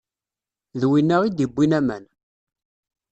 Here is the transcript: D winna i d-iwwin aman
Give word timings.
D 0.79 0.83
winna 0.89 1.17
i 1.23 1.29
d-iwwin 1.31 1.73
aman 1.79 2.03